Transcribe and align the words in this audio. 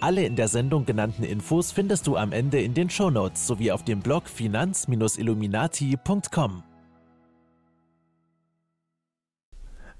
Alle 0.00 0.24
in 0.24 0.36
der 0.36 0.46
Sendung 0.46 0.86
genannten 0.86 1.24
Infos 1.24 1.72
findest 1.72 2.06
du 2.06 2.16
am 2.16 2.30
Ende 2.30 2.62
in 2.62 2.72
den 2.72 2.88
Shownotes 2.88 3.48
sowie 3.48 3.72
auf 3.72 3.82
dem 3.82 3.98
Blog 4.00 4.28
finanz-illuminati.com. 4.28 6.62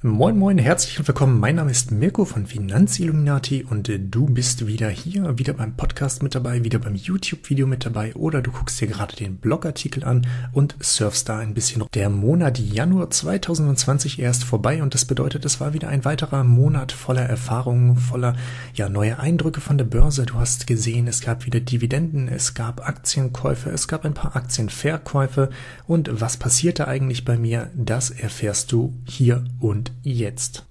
Moin 0.01 0.39
Moin, 0.39 0.59
herzlich 0.59 0.97
willkommen. 1.09 1.41
Mein 1.41 1.57
Name 1.57 1.73
ist 1.73 1.91
Mirko 1.91 2.25
von 2.25 2.47
Finanzilluminati 2.47 3.67
und 3.69 3.89
äh, 3.89 3.99
du 3.99 4.27
bist 4.27 4.65
wieder 4.65 4.89
hier, 4.89 5.41
wieder 5.41 5.55
beim 5.55 5.75
Podcast 5.75 6.23
mit 6.23 6.37
dabei, 6.37 6.63
wieder 6.63 6.79
beim 6.79 6.95
YouTube-Video 6.95 7.67
mit 7.67 7.85
dabei 7.85 8.15
oder 8.15 8.41
du 8.41 8.53
guckst 8.53 8.81
dir 8.81 8.87
gerade 8.87 9.17
den 9.17 9.39
Blogartikel 9.39 10.05
an 10.05 10.25
und 10.53 10.77
surfst 10.79 11.29
da 11.29 11.39
ein 11.39 11.53
bisschen. 11.53 11.83
Der 11.95 12.11
Monat 12.11 12.61
Januar 12.61 13.11
2020 13.11 14.21
erst 14.21 14.45
vorbei 14.45 14.85
und 14.85 14.95
das 14.95 15.05
bedeutet, 15.05 15.45
es 15.45 15.59
war 15.59 15.75
wieder 15.75 15.89
ein 15.89 16.05
weiterer 16.05 16.45
Monat 16.45 16.93
voller 16.93 17.29
Erfahrungen, 17.29 17.97
voller 17.97 18.37
ja 18.75 18.89
neue 18.89 19.19
Eindrücke 19.19 19.61
von 19.61 19.79
der 19.79 19.85
Börse. 19.85 20.27
Du 20.27 20.35
hast 20.35 20.69
gesehen, 20.69 21.09
es 21.09 21.23
gab 21.23 21.45
wieder 21.45 21.59
Dividenden, 21.59 22.29
es 22.29 22.55
gab 22.55 22.87
Aktienkäufe, 22.87 23.71
es 23.71 23.89
gab 23.89 24.05
ein 24.05 24.15
paar 24.15 24.37
Aktienverkäufe 24.37 25.51
und 25.89 26.09
was 26.21 26.37
passierte 26.37 26.87
eigentlich 26.87 27.25
bei 27.25 27.37
mir, 27.37 27.73
das 27.75 28.11
erfährst 28.11 28.71
du 28.71 28.95
hier 29.05 29.43
und 29.59 29.88
jetzt. 30.03 30.65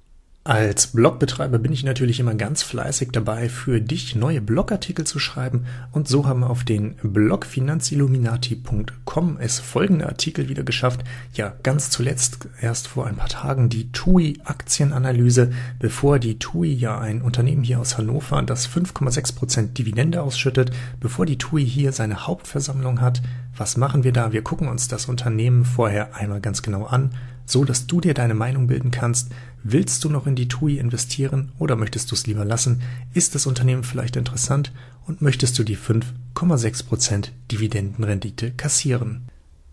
Als 0.48 0.88
Blogbetreiber 0.88 1.60
bin 1.60 1.74
ich 1.74 1.84
natürlich 1.84 2.22
immer 2.22 2.34
ganz 2.34 2.64
fleißig 2.64 3.10
dabei, 3.12 3.50
für 3.50 3.82
dich 3.82 4.16
neue 4.16 4.40
Blogartikel 4.40 5.06
zu 5.06 5.20
schreiben 5.20 5.66
und 5.92 6.08
so 6.08 6.26
haben 6.26 6.46
auf 6.46 6.64
den 6.64 6.96
Blog 7.04 7.46
finanzilluminati.com 7.46 9.38
es 9.42 9.60
folgende 9.60 10.08
Artikel 10.08 10.48
wieder 10.48 10.64
geschafft. 10.64 11.04
Ja, 11.34 11.54
ganz 11.64 11.90
zuletzt 11.90 12.48
erst 12.62 12.88
vor 12.88 13.08
ein 13.08 13.18
paar 13.18 13.28
Tagen 13.28 13.68
die 13.68 13.92
TUI 13.92 14.40
Aktienanalyse, 14.46 15.52
bevor 15.80 16.18
die 16.18 16.40
TUI 16.40 16.72
ja 16.72 16.98
ein 16.98 17.22
Unternehmen 17.22 17.64
hier 17.64 17.82
aus 17.82 17.98
Hannover, 17.98 18.42
das 18.42 18.70
5,6% 18.70 19.74
Dividende 19.74 20.22
ausschüttet, 20.22 20.72
bevor 21.02 21.26
die 21.26 21.38
TUI 21.38 21.66
hier 21.66 21.92
seine 21.92 22.26
Hauptversammlung 22.26 23.02
hat. 23.02 23.22
Was 23.58 23.76
machen 23.76 24.06
wir 24.06 24.14
da? 24.14 24.32
Wir 24.32 24.44
gucken 24.44 24.70
uns 24.70 24.88
das 24.88 25.08
Unternehmen 25.08 25.66
vorher 25.66 26.16
einmal 26.16 26.40
ganz 26.40 26.62
genau 26.62 26.86
an 26.86 27.10
so 27.48 27.64
dass 27.64 27.88
du 27.88 28.02
dir 28.02 28.14
deine 28.14 28.36
Meinung 28.36 28.68
bilden 28.68 28.92
kannst, 28.92 29.32
willst 29.64 30.04
du 30.04 30.10
noch 30.10 30.28
in 30.28 30.36
die 30.36 30.48
TUI 30.48 30.78
investieren 30.78 31.52
oder 31.58 31.76
möchtest 31.76 32.12
du 32.12 32.16
es 32.16 32.28
lieber 32.28 32.46
lassen, 32.46 32.84
ist 33.14 33.34
das 33.34 33.48
Unternehmen 33.48 33.84
vielleicht 33.84 34.16
interessant 34.16 34.72
und 35.08 35.22
möchtest 35.22 35.58
du 35.58 35.64
die 35.64 35.78
5,6% 35.78 37.30
Dividendenrendite 37.50 38.52
kassieren. 38.52 39.30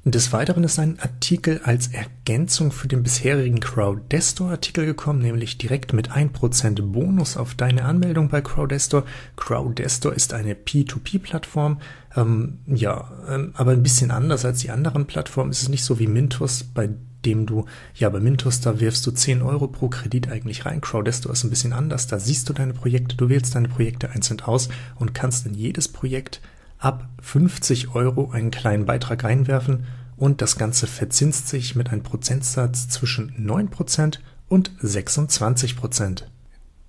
Des 0.07 0.35
Weiteren 0.35 0.65
ist 0.65 0.79
ein 0.79 1.01
Artikel 1.01 1.63
als 1.65 1.89
Ergänzung 1.89 2.73
für 2.73 2.89
den 2.89 3.03
bisherigen 3.03 3.59
Crowdestor-Artikel 3.59 4.85
gekommen, 4.85 5.23
nämlich 5.23 5.57
direkt 5.57 5.95
mit 5.95 6.13
1% 6.13 6.83
Bonus 6.83 7.39
auf 7.39 7.55
deine 7.55 7.87
Anmeldung 7.87 8.29
bei 8.29 8.43
Crowdestor. 8.43 9.05
Crowdestor 9.37 10.13
ist 10.13 10.35
eine 10.35 10.53
P2P-Plattform, 10.53 11.81
ähm, 12.17 12.59
ja, 12.67 13.11
ähm, 13.31 13.53
aber 13.55 13.71
ein 13.71 13.83
bisschen 13.83 14.11
anders 14.11 14.45
als 14.45 14.59
die 14.59 14.71
anderen 14.71 15.07
Plattformen. 15.07 15.51
Es 15.51 15.63
ist 15.63 15.71
nicht 15.71 15.85
so 15.85 15.99
wie 15.99 16.07
Mintos, 16.07 16.65
bei 16.65 16.91
dem 17.25 17.47
du, 17.47 17.67
ja, 17.95 18.09
bei 18.09 18.21
Mintos, 18.21 18.61
da 18.61 18.81
wirfst 18.81 19.07
du 19.07 19.11
10 19.11 19.43
Euro 19.43 19.67
pro 19.67 19.89
Kredit 19.89 20.29
eigentlich 20.29 20.67
rein. 20.67 20.81
Crowdesto 20.81 21.31
ist 21.31 21.45
ein 21.45 21.51
bisschen 21.51 21.73
anders. 21.73 22.07
Da 22.07 22.19
siehst 22.19 22.49
du 22.49 22.53
deine 22.53 22.75
Projekte, 22.75 23.17
du 23.17 23.29
wählst 23.29 23.55
deine 23.55 23.69
Projekte 23.69 24.11
einzeln 24.11 24.41
aus 24.41 24.69
und 24.97 25.15
kannst 25.15 25.47
in 25.47 25.55
jedes 25.55 25.89
Projekt 25.89 26.41
ab 26.79 27.09
50 27.23 27.95
Euro 27.95 28.31
einen 28.31 28.51
kleinen 28.51 28.87
Beitrag 28.87 29.25
reinwerfen 29.25 29.85
und 30.17 30.43
das 30.43 30.57
Ganze 30.57 30.87
verzinst 30.87 31.49
sich 31.49 31.75
mit 31.75 31.91
einem 31.91 32.03
Prozentsatz 32.03 32.89
zwischen 32.89 33.33
9% 33.39 34.19
und 34.49 34.71
26%. 34.83 36.25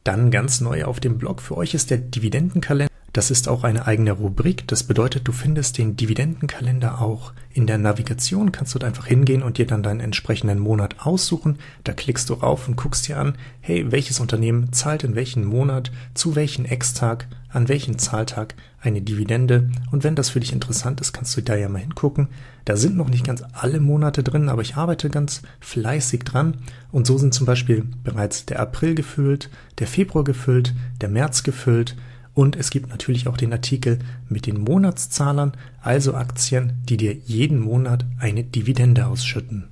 Dann 0.03 0.29
ganz 0.29 0.61
neu 0.61 0.85
auf 0.85 0.99
dem 0.99 1.17
Blog 1.17 1.41
für 1.41 1.57
euch 1.57 1.73
ist 1.73 1.89
der 1.89 1.97
Dividendenkalender. 1.97 2.94
Das 3.15 3.31
ist 3.31 3.47
auch 3.47 3.63
eine 3.63 3.87
eigene 3.87 4.11
Rubrik. 4.11 4.67
Das 4.67 4.83
bedeutet, 4.83 5.25
du 5.25 5.31
findest 5.31 5.77
den 5.77 5.95
Dividendenkalender 5.95 6.99
auch 6.99 7.31
in 7.53 7.65
der 7.65 7.77
Navigation. 7.77 8.51
Kannst 8.51 8.75
du 8.75 8.79
einfach 8.79 9.05
hingehen 9.05 9.41
und 9.41 9.57
dir 9.57 9.65
dann 9.65 9.83
deinen 9.83 10.01
entsprechenden 10.01 10.59
Monat 10.59 10.97
aussuchen. 10.99 11.57
Da 11.85 11.93
klickst 11.93 12.29
du 12.29 12.33
rauf 12.33 12.67
und 12.67 12.75
guckst 12.75 13.07
dir 13.07 13.17
an, 13.17 13.37
hey, 13.61 13.89
welches 13.89 14.19
Unternehmen 14.19 14.73
zahlt 14.73 15.05
in 15.05 15.15
welchem 15.15 15.45
Monat, 15.45 15.93
zu 16.13 16.35
welchem 16.35 16.65
Ex-Tag, 16.65 17.27
an 17.47 17.69
welchem 17.69 17.97
Zahltag 17.97 18.53
eine 18.81 19.01
Dividende. 19.01 19.69
Und 19.91 20.03
wenn 20.03 20.15
das 20.15 20.31
für 20.31 20.41
dich 20.41 20.51
interessant 20.51 20.99
ist, 20.99 21.13
kannst 21.13 21.37
du 21.37 21.41
da 21.41 21.55
ja 21.55 21.69
mal 21.69 21.79
hingucken. 21.79 22.27
Da 22.65 22.75
sind 22.75 22.97
noch 22.97 23.07
nicht 23.07 23.25
ganz 23.25 23.45
alle 23.53 23.79
Monate 23.79 24.23
drin, 24.23 24.49
aber 24.49 24.61
ich 24.61 24.75
arbeite 24.75 25.09
ganz 25.09 25.41
fleißig 25.61 26.23
dran. 26.23 26.57
Und 26.91 27.07
so 27.07 27.17
sind 27.17 27.33
zum 27.33 27.45
Beispiel 27.45 27.85
bereits 28.03 28.45
der 28.45 28.59
April 28.59 28.93
gefüllt, 28.93 29.49
der 29.79 29.87
Februar 29.87 30.25
gefüllt, 30.25 30.73
der 30.99 31.07
März 31.07 31.43
gefüllt, 31.43 31.95
und 32.35 32.57
es 32.57 32.69
gibt 32.69 32.90
natürlich 32.90 33.28
auch 33.28 33.38
den 33.38 33.53
Artikel 33.53 33.97
mit 34.29 34.46
den 34.46 34.59
Monatszahlern, 34.59 35.53
also 35.81 36.13
Aktien, 36.13 36.73
die 36.88 36.97
dir 36.97 37.13
jeden 37.13 37.59
Monat 37.59 38.06
eine 38.19 38.44
Dividende 38.44 39.07
ausschütten. 39.07 39.69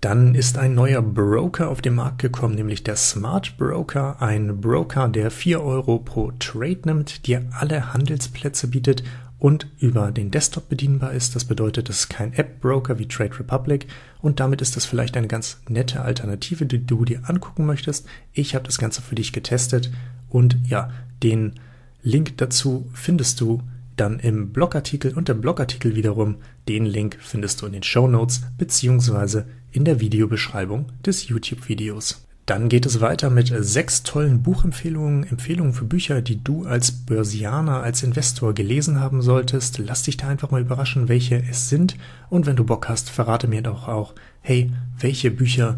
Dann 0.00 0.34
ist 0.34 0.58
ein 0.58 0.74
neuer 0.74 1.00
Broker 1.00 1.70
auf 1.70 1.80
den 1.80 1.94
Markt 1.94 2.18
gekommen, 2.18 2.56
nämlich 2.56 2.82
der 2.82 2.96
Smart 2.96 3.56
Broker, 3.56 4.20
ein 4.20 4.60
Broker, 4.60 5.08
der 5.08 5.30
4 5.30 5.62
Euro 5.62 6.00
pro 6.00 6.32
Trade 6.40 6.80
nimmt, 6.84 7.28
dir 7.28 7.46
alle 7.52 7.94
Handelsplätze 7.94 8.66
bietet 8.66 9.04
und 9.38 9.68
über 9.78 10.10
den 10.10 10.32
Desktop 10.32 10.68
bedienbar 10.68 11.12
ist. 11.12 11.36
Das 11.36 11.44
bedeutet, 11.44 11.88
es 11.88 12.00
ist 12.00 12.08
kein 12.08 12.32
App-Broker 12.32 12.98
wie 12.98 13.06
Trade 13.06 13.38
Republic 13.38 13.86
und 14.20 14.40
damit 14.40 14.60
ist 14.60 14.74
das 14.74 14.86
vielleicht 14.86 15.16
eine 15.16 15.28
ganz 15.28 15.60
nette 15.68 16.02
Alternative, 16.02 16.66
die 16.66 16.84
du 16.84 17.04
dir 17.04 17.20
angucken 17.28 17.64
möchtest. 17.64 18.06
Ich 18.32 18.56
habe 18.56 18.64
das 18.64 18.78
Ganze 18.78 19.02
für 19.02 19.14
dich 19.14 19.32
getestet 19.32 19.92
und 20.28 20.56
ja, 20.66 20.90
den 21.22 21.54
Link 22.02 22.36
dazu 22.38 22.90
findest 22.92 23.40
du 23.40 23.62
dann 23.96 24.18
im 24.18 24.52
Blogartikel 24.52 25.14
und 25.14 25.28
der 25.28 25.34
Blogartikel 25.34 25.94
wiederum, 25.94 26.36
den 26.68 26.86
Link 26.86 27.18
findest 27.20 27.60
du 27.62 27.66
in 27.66 27.72
den 27.72 27.82
Show 27.82 28.08
Notes 28.08 28.42
beziehungsweise 28.58 29.46
in 29.70 29.84
der 29.84 30.00
Videobeschreibung 30.00 30.86
des 31.04 31.28
YouTube-Videos. 31.28 32.26
Dann 32.44 32.68
geht 32.68 32.86
es 32.86 33.00
weiter 33.00 33.30
mit 33.30 33.52
sechs 33.56 34.02
tollen 34.02 34.42
Buchempfehlungen, 34.42 35.24
Empfehlungen 35.24 35.74
für 35.74 35.84
Bücher, 35.84 36.22
die 36.22 36.42
du 36.42 36.64
als 36.64 36.90
Börsianer, 36.90 37.82
als 37.82 38.02
Investor 38.02 38.52
gelesen 38.52 38.98
haben 38.98 39.22
solltest. 39.22 39.78
Lass 39.78 40.02
dich 40.02 40.16
da 40.16 40.26
einfach 40.26 40.50
mal 40.50 40.60
überraschen, 40.60 41.08
welche 41.08 41.36
es 41.36 41.68
sind. 41.68 41.96
Und 42.30 42.46
wenn 42.46 42.56
du 42.56 42.64
Bock 42.64 42.88
hast, 42.88 43.10
verrate 43.10 43.46
mir 43.46 43.62
doch 43.62 43.86
auch, 43.86 44.14
hey, 44.40 44.72
welche 44.98 45.30
Bücher 45.30 45.76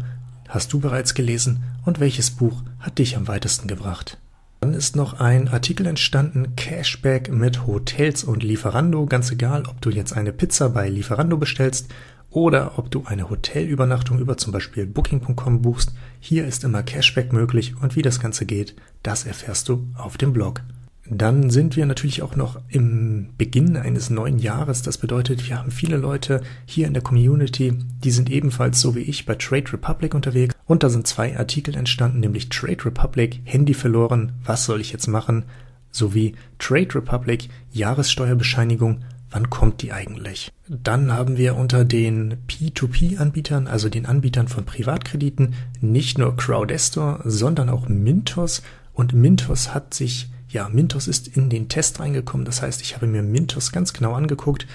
hast 0.49 0.73
du 0.73 0.79
bereits 0.79 1.13
gelesen 1.13 1.63
und 1.85 1.99
welches 1.99 2.31
Buch 2.31 2.63
hat 2.79 2.97
dich 2.97 3.15
am 3.15 3.27
weitesten 3.27 3.67
gebracht? 3.67 4.17
Dann 4.65 4.73
ist 4.73 4.95
noch 4.95 5.19
ein 5.19 5.47
Artikel 5.47 5.85
entstanden, 5.85 6.55
Cashback 6.55 7.31
mit 7.31 7.67
Hotels 7.67 8.23
und 8.23 8.41
Lieferando. 8.41 9.05
Ganz 9.05 9.29
egal, 9.29 9.65
ob 9.67 9.79
du 9.79 9.91
jetzt 9.91 10.13
eine 10.13 10.31
Pizza 10.31 10.69
bei 10.69 10.89
Lieferando 10.89 11.37
bestellst 11.37 11.93
oder 12.31 12.79
ob 12.79 12.89
du 12.89 13.03
eine 13.05 13.29
Hotelübernachtung 13.29 14.17
über 14.17 14.37
zum 14.37 14.51
Beispiel 14.51 14.87
Booking.com 14.87 15.61
buchst. 15.61 15.93
Hier 16.19 16.47
ist 16.47 16.63
immer 16.63 16.81
Cashback 16.81 17.31
möglich 17.31 17.75
und 17.79 17.95
wie 17.95 18.01
das 18.01 18.19
Ganze 18.19 18.47
geht, 18.47 18.75
das 19.03 19.27
erfährst 19.27 19.69
du 19.69 19.87
auf 19.93 20.17
dem 20.17 20.33
Blog. 20.33 20.63
Dann 21.07 21.51
sind 21.51 21.75
wir 21.75 21.85
natürlich 21.85 22.23
auch 22.23 22.35
noch 22.35 22.59
im 22.67 23.29
Beginn 23.37 23.77
eines 23.77 24.09
neuen 24.09 24.39
Jahres. 24.39 24.81
Das 24.81 24.97
bedeutet, 24.97 25.47
wir 25.47 25.59
haben 25.59 25.69
viele 25.69 25.97
Leute 25.97 26.41
hier 26.65 26.87
in 26.87 26.93
der 26.93 27.03
Community, 27.03 27.73
die 28.03 28.11
sind 28.11 28.31
ebenfalls 28.31 28.81
so 28.81 28.95
wie 28.95 29.01
ich 29.01 29.25
bei 29.25 29.35
Trade 29.35 29.73
Republic 29.73 30.15
unterwegs. 30.15 30.55
Und 30.65 30.81
da 30.81 30.89
sind 30.89 31.05
zwei 31.05 31.37
Artikel 31.37 31.75
entstanden, 31.75 32.21
nämlich 32.21 32.49
Trade 32.49 32.85
Republic, 32.85 33.41
Handy 33.43 33.75
verloren, 33.75 34.31
was 34.43 34.65
soll 34.65 34.81
ich 34.81 34.91
jetzt 34.91 35.07
machen? 35.07 35.45
Sowie 35.91 36.33
Trade 36.57 36.95
Republic, 36.95 37.49
Jahressteuerbescheinigung, 37.71 39.01
wann 39.29 39.49
kommt 39.51 39.83
die 39.83 39.93
eigentlich? 39.93 40.51
Dann 40.67 41.13
haben 41.13 41.37
wir 41.37 41.55
unter 41.55 41.85
den 41.85 42.37
P2P-Anbietern, 42.47 43.67
also 43.67 43.89
den 43.89 44.07
Anbietern 44.07 44.47
von 44.47 44.65
Privatkrediten, 44.65 45.53
nicht 45.81 46.17
nur 46.17 46.35
Crowdestor, 46.35 47.21
sondern 47.25 47.69
auch 47.69 47.87
Mintos. 47.87 48.63
Und 48.93 49.13
Mintos 49.13 49.73
hat 49.73 49.93
sich 49.93 50.29
ja, 50.49 50.69
Mintos 50.69 51.07
ist 51.07 51.27
in 51.27 51.49
den 51.49 51.69
Test 51.69 51.99
reingekommen. 51.99 52.45
Das 52.45 52.61
heißt, 52.61 52.81
ich 52.81 52.95
habe 52.95 53.07
mir 53.07 53.23
Mintos 53.23 53.71
ganz 53.71 53.93
genau 53.93 54.13
angeguckt, 54.13 54.67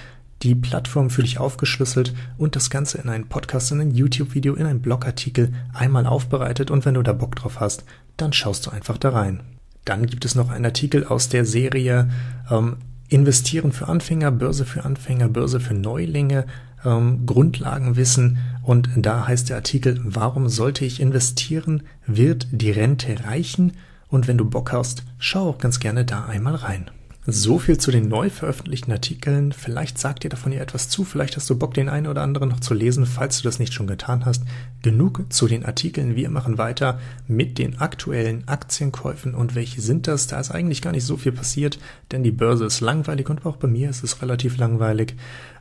die 0.43 0.55
Plattform 0.55 1.09
für 1.09 1.21
dich 1.21 1.39
aufgeschlüsselt 1.39 2.13
und 2.37 2.55
das 2.55 2.69
Ganze 2.69 2.97
in 2.97 3.09
einen 3.09 3.27
Podcast, 3.27 3.71
in 3.71 3.79
ein 3.79 3.91
YouTube-Video, 3.91 4.55
in 4.55 4.65
einen 4.65 4.81
Blogartikel 4.81 5.53
einmal 5.73 6.05
aufbereitet. 6.05 6.71
Und 6.71 6.85
wenn 6.85 6.95
du 6.95 7.03
da 7.03 7.13
Bock 7.13 7.35
drauf 7.35 7.59
hast, 7.59 7.83
dann 8.17 8.33
schaust 8.33 8.65
du 8.65 8.71
einfach 8.71 8.97
da 8.97 9.09
rein. 9.09 9.41
Dann 9.85 10.05
gibt 10.05 10.25
es 10.25 10.35
noch 10.35 10.49
einen 10.49 10.65
Artikel 10.65 11.05
aus 11.05 11.29
der 11.29 11.45
Serie 11.45 12.09
ähm, 12.49 12.77
Investieren 13.09 13.73
für 13.73 13.89
Anfänger, 13.89 14.31
Börse 14.31 14.63
für 14.63 14.85
Anfänger, 14.85 15.27
Börse 15.27 15.59
für 15.59 15.73
Neulinge, 15.73 16.45
ähm, 16.85 17.25
Grundlagenwissen. 17.25 18.37
Und 18.63 18.89
da 18.95 19.27
heißt 19.27 19.49
der 19.49 19.57
Artikel, 19.57 19.99
warum 20.03 20.47
sollte 20.47 20.85
ich 20.85 21.01
investieren? 21.01 21.83
Wird 22.07 22.47
die 22.51 22.71
Rente 22.71 23.25
reichen? 23.25 23.73
Und 24.11 24.27
wenn 24.27 24.37
du 24.37 24.45
Bock 24.45 24.71
hast, 24.71 25.03
schau 25.17 25.49
auch 25.49 25.57
ganz 25.57 25.79
gerne 25.79 26.05
da 26.05 26.25
einmal 26.25 26.55
rein. 26.55 26.91
So 27.27 27.59
viel 27.59 27.77
zu 27.77 27.91
den 27.91 28.07
neu 28.07 28.31
veröffentlichten 28.31 28.91
Artikeln. 28.91 29.51
Vielleicht 29.51 29.99
sagt 29.99 30.23
dir 30.23 30.29
davon 30.29 30.53
ja 30.53 30.59
etwas 30.59 30.89
zu, 30.89 31.03
vielleicht 31.03 31.35
hast 31.35 31.47
du 31.51 31.55
Bock, 31.55 31.75
den 31.75 31.87
einen 31.87 32.07
oder 32.07 32.23
anderen 32.23 32.49
noch 32.49 32.61
zu 32.61 32.73
lesen, 32.73 33.05
falls 33.05 33.37
du 33.37 33.43
das 33.43 33.59
nicht 33.59 33.73
schon 33.73 33.85
getan 33.85 34.25
hast. 34.25 34.43
Genug 34.81 35.25
zu 35.29 35.47
den 35.47 35.63
Artikeln. 35.63 36.15
Wir 36.15 36.31
machen 36.31 36.57
weiter 36.57 36.99
mit 37.27 37.59
den 37.59 37.77
aktuellen 37.77 38.47
Aktienkäufen 38.47 39.35
und 39.35 39.53
welche 39.53 39.81
sind 39.81 40.07
das? 40.07 40.25
Da 40.25 40.39
ist 40.39 40.49
eigentlich 40.49 40.81
gar 40.81 40.93
nicht 40.93 41.05
so 41.05 41.15
viel 41.15 41.31
passiert, 41.31 41.77
denn 42.11 42.23
die 42.23 42.31
Börse 42.31 42.65
ist 42.65 42.81
langweilig 42.81 43.29
und 43.29 43.45
auch 43.45 43.57
bei 43.57 43.67
mir 43.67 43.91
ist 43.91 44.03
es 44.03 44.23
relativ 44.23 44.57
langweilig. 44.57 45.13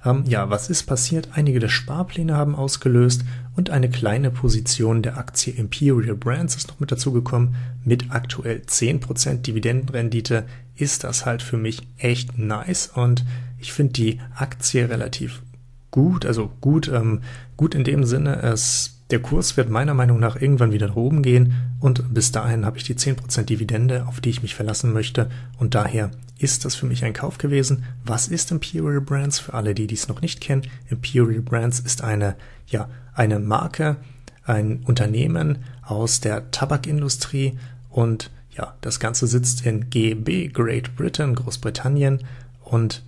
Ähm, 0.02 0.24
ja, 0.26 0.48
was 0.48 0.70
ist 0.70 0.84
passiert? 0.84 1.28
Einige 1.34 1.60
der 1.60 1.68
Sparpläne 1.68 2.38
haben 2.38 2.54
ausgelöst 2.54 3.22
und 3.54 3.68
eine 3.68 3.90
kleine 3.90 4.30
Position 4.30 5.02
der 5.02 5.18
Aktie 5.18 5.52
Imperial 5.52 6.16
Brands 6.16 6.56
ist 6.56 6.68
noch 6.68 6.80
mit 6.80 6.90
dazugekommen 6.90 7.54
mit 7.84 8.10
aktuell 8.10 8.62
10% 8.66 9.42
Dividendenrendite 9.42 10.46
ist 10.80 11.04
das 11.04 11.26
halt 11.26 11.42
für 11.42 11.56
mich 11.56 11.82
echt 11.98 12.38
nice 12.38 12.90
und 12.94 13.24
ich 13.58 13.72
finde 13.72 13.92
die 13.92 14.20
Aktie 14.34 14.88
relativ 14.88 15.42
gut, 15.90 16.24
also 16.24 16.50
gut, 16.60 16.88
ähm, 16.88 17.20
gut 17.56 17.74
in 17.74 17.84
dem 17.84 18.04
Sinne, 18.04 18.42
es 18.42 18.96
der 19.10 19.20
Kurs 19.20 19.56
wird 19.56 19.68
meiner 19.70 19.92
Meinung 19.92 20.20
nach 20.20 20.40
irgendwann 20.40 20.70
wieder 20.70 20.86
nach 20.86 20.96
oben 20.96 21.22
gehen 21.22 21.54
und 21.80 22.14
bis 22.14 22.30
dahin 22.30 22.64
habe 22.64 22.78
ich 22.78 22.84
die 22.84 22.94
10% 22.94 23.42
Dividende, 23.42 24.06
auf 24.06 24.20
die 24.20 24.30
ich 24.30 24.42
mich 24.42 24.54
verlassen 24.54 24.92
möchte 24.92 25.28
und 25.58 25.74
daher 25.74 26.12
ist 26.38 26.64
das 26.64 26.74
für 26.74 26.86
mich 26.86 27.04
ein 27.04 27.12
Kauf 27.12 27.36
gewesen. 27.36 27.84
Was 28.04 28.28
ist 28.28 28.50
Imperial 28.50 29.00
Brands? 29.00 29.40
Für 29.40 29.54
alle, 29.54 29.74
die 29.74 29.86
dies 29.86 30.08
noch 30.08 30.22
nicht 30.22 30.40
kennen, 30.40 30.62
Imperial 30.88 31.42
Brands 31.42 31.80
ist 31.80 32.02
eine, 32.02 32.36
ja, 32.66 32.88
eine 33.12 33.40
Marke, 33.40 33.96
ein 34.44 34.84
Unternehmen 34.84 35.58
aus 35.82 36.20
der 36.20 36.50
Tabakindustrie 36.50 37.58
und 37.90 38.30
ja, 38.52 38.74
das 38.80 39.00
Ganze 39.00 39.26
sitzt 39.26 39.64
in 39.66 39.90
GB, 39.90 40.48
Great 40.48 40.96
Britain, 40.96 41.34
Großbritannien 41.34 42.24
und 42.62 43.02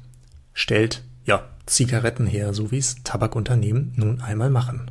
stellt 0.52 1.02
ja 1.24 1.44
Zigaretten 1.66 2.26
her, 2.26 2.54
so 2.54 2.70
wie 2.70 2.78
es 2.78 2.96
Tabakunternehmen 3.04 3.92
nun 3.96 4.20
einmal 4.20 4.50
machen. 4.50 4.90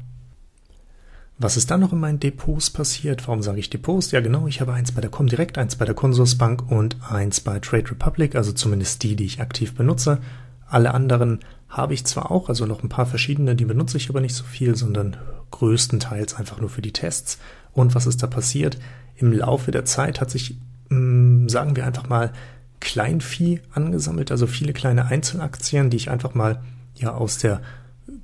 Was 1.38 1.57
ist 1.57 1.71
dann 1.71 1.80
noch 1.80 1.92
in 1.92 2.00
meinen 2.00 2.19
Depots 2.19 2.69
passiert? 2.69 3.27
Warum 3.27 3.42
sage 3.42 3.59
ich 3.59 3.69
Depots? 3.69 4.12
Ja, 4.12 4.21
genau, 4.21 4.45
ich 4.45 4.62
habe 4.62 4.74
eins 4.74 4.92
bei 4.92 5.01
der 5.01 5.09
Comdirect, 5.09 5.57
eins 5.57 5.75
bei 5.75 5.86
der 5.86 5.95
Consorsbank 5.95 6.69
und 6.69 6.98
eins 7.09 7.42
bei 7.42 7.59
Trade 7.59 7.89
Republic, 7.89 8.36
also 8.36 8.51
zumindest 8.51 9.01
die, 9.01 9.15
die 9.15 9.25
ich 9.25 9.42
aktiv 9.42 9.74
benutze. 9.74 10.19
Alle 10.68 10.94
anderen 10.94 11.39
habe 11.68 11.95
ich 11.95 12.06
zwar 12.06 12.30
auch, 12.30 12.48
also 12.48 12.68
noch 12.68 12.83
ein 12.83 12.89
paar 12.89 13.07
verschiedene, 13.07 13.56
die 13.56 13.65
benutze 13.65 13.98
ich 13.98 14.07
aber 14.09 14.21
nicht 14.21 14.36
so 14.36 14.44
viel, 14.44 14.75
sondern 14.75 15.18
größtenteils 15.50 16.36
einfach 16.36 16.59
nur 16.59 16.69
für 16.69 16.83
die 16.83 16.94
Tests. 16.94 17.39
Und 17.74 17.95
was 17.95 18.06
ist 18.06 18.21
da 18.21 18.27
passiert? 18.27 18.77
Im 19.22 19.32
Laufe 19.32 19.72
der 19.72 19.86
Zeit 19.86 20.20
hat 20.20 20.32
sich, 20.32 20.58
mm, 20.90 21.48
sagen 21.48 21.76
wir 21.76 21.86
einfach 21.86 22.10
mal, 22.10 22.32
Kleinvieh 22.80 23.62
angesammelt, 23.72 24.32
also 24.32 24.48
viele 24.48 24.74
kleine 24.74 25.06
Einzelaktien, 25.06 25.92
die 25.92 25.98
ich 25.98 26.10
einfach 26.10 26.34
mal 26.34 26.62
ja 26.96 27.14
aus 27.14 27.38
der 27.38 27.62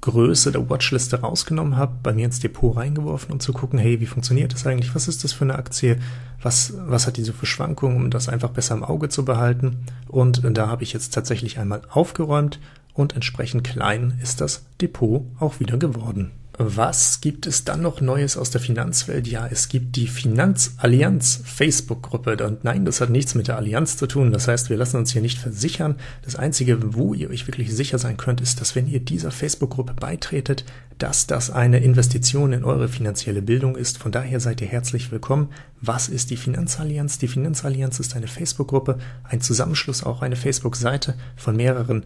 Größe 0.02 0.52
der 0.52 0.70
Watchliste 0.70 1.22
rausgenommen 1.22 1.78
habe, 1.78 1.98
bei 2.04 2.14
mir 2.14 2.26
ins 2.26 2.40
Depot 2.40 2.76
reingeworfen, 2.76 3.32
um 3.32 3.40
zu 3.40 3.54
gucken, 3.54 3.80
hey, 3.80 4.00
wie 4.00 4.06
funktioniert 4.06 4.54
das 4.54 4.66
eigentlich? 4.66 4.94
Was 4.96 5.08
ist 5.08 5.24
das 5.24 5.34
für 5.34 5.46
eine 5.46 5.56
Aktie? 5.56 5.98
Was, 6.42 6.74
was 6.88 7.08
hat 7.08 7.18
die 7.18 7.24
so 7.24 7.34
für 7.34 7.46
Schwankungen, 7.46 7.98
um 7.98 8.10
das 8.10 8.30
einfach 8.30 8.50
besser 8.50 8.76
im 8.76 8.84
Auge 8.84 9.10
zu 9.10 9.26
behalten? 9.26 9.78
Und 10.08 10.42
da 10.44 10.68
habe 10.68 10.84
ich 10.84 10.94
jetzt 10.94 11.14
tatsächlich 11.14 11.60
einmal 11.60 11.82
aufgeräumt 11.90 12.60
und 12.94 13.14
entsprechend 13.14 13.64
klein 13.64 14.20
ist 14.22 14.42
das 14.42 14.66
Depot 14.82 15.24
auch 15.40 15.60
wieder 15.60 15.78
geworden. 15.78 16.32
Was 16.60 17.22
gibt 17.22 17.46
es 17.46 17.66
dann 17.66 17.84
noch 17.84 18.02
Neues 18.02 18.36
aus 18.36 18.50
der 18.50 18.60
Finanzwelt? 18.60 19.28
Ja, 19.28 19.46
es 19.46 19.70
gibt 19.70 19.96
die 19.96 20.08
Finanzallianz 20.08 21.40
Facebook-Gruppe. 21.46 22.44
Und 22.44 22.64
nein, 22.64 22.84
das 22.84 23.00
hat 23.00 23.12
nichts 23.12 23.36
mit 23.36 23.48
der 23.48 23.58
Allianz 23.58 23.96
zu 23.96 24.08
tun. 24.08 24.32
Das 24.32 24.48
heißt, 24.48 24.72
wir 24.72 24.78
lassen 24.78 24.98
uns 24.98 25.12
hier 25.12 25.22
nicht 25.22 25.38
versichern. 25.38 25.98
Das 26.24 26.36
Einzige, 26.36 26.96
wo 26.96 27.14
ihr 27.14 27.30
euch 27.30 27.46
wirklich 27.46 27.76
sicher 27.76 28.00
sein 28.00 28.18
könnt, 28.18 28.42
ist, 28.42 28.60
dass 28.60 28.76
wenn 28.76 28.88
ihr 28.88 29.02
dieser 29.02 29.30
Facebook-Gruppe 29.30 29.94
beitretet, 29.94 30.66
dass 30.98 31.28
das 31.28 31.52
eine 31.52 31.78
Investition 31.78 32.54
in 32.54 32.64
eure 32.64 32.88
finanzielle 32.88 33.44
Bildung 33.44 33.76
ist. 33.76 34.00
Von 34.00 34.12
daher 34.12 34.40
seid 34.40 34.60
ihr 34.60 34.68
herzlich 34.68 35.12
willkommen. 35.12 35.50
Was 35.80 36.10
ist 36.10 36.32
die 36.32 36.38
Finanzallianz? 36.38 37.20
Die 37.20 37.28
Finanzallianz 37.28 38.00
ist 38.00 38.16
eine 38.16 38.28
Facebook-Gruppe, 38.28 38.98
ein 39.24 39.42
Zusammenschluss, 39.42 40.04
auch 40.04 40.24
eine 40.24 40.36
Facebook-Seite 40.36 41.14
von 41.36 41.56
mehreren 41.56 42.04